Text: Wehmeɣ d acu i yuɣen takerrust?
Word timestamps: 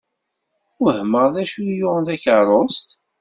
Wehmeɣ 0.83 1.25
d 1.33 1.35
acu 1.41 1.61
i 1.69 1.73
yuɣen 1.79 2.03
takerrust? 2.07 2.87